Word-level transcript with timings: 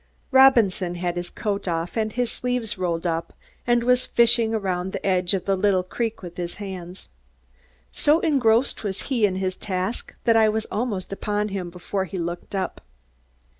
Robinson 0.31 0.95
had 0.95 1.15
his 1.15 1.29
coat 1.29 1.67
off 1.67 1.95
and 1.95 2.11
his 2.11 2.31
sleeves 2.31 2.75
rolled 2.75 3.05
up 3.05 3.33
and 3.67 3.83
was 3.83 4.07
fishing 4.07 4.51
around 4.55 4.93
the 4.93 5.05
edge 5.05 5.35
of 5.35 5.45
the 5.45 5.55
little 5.55 5.83
creek 5.83 6.23
with 6.23 6.37
his 6.37 6.55
hands. 6.55 7.07
So 7.91 8.19
engrossed 8.21 8.83
was 8.83 9.03
he 9.03 9.27
in 9.27 9.35
his 9.35 9.55
task 9.55 10.15
that 10.23 10.35
I 10.35 10.49
was 10.49 10.65
almost 10.71 11.13
upon 11.13 11.49
him 11.49 11.69
before 11.69 12.05
he 12.05 12.17
looked 12.17 12.55
up. 12.55 12.81